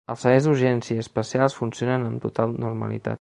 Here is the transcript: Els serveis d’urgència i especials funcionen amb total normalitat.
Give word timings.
Els 0.11 0.23
serveis 0.25 0.45
d’urgència 0.47 0.95
i 0.95 1.03
especials 1.03 1.59
funcionen 1.59 2.09
amb 2.11 2.25
total 2.27 2.61
normalitat. 2.65 3.09